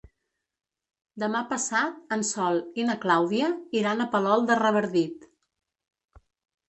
Demà 1.23 1.41
passat 1.51 2.15
en 2.17 2.25
Sol 2.29 2.57
i 2.83 2.87
na 2.89 2.97
Clàudia 3.05 3.53
iran 3.83 4.01
a 4.01 4.09
Palol 4.17 4.49
de 4.51 4.57
Revardit. 4.65 5.33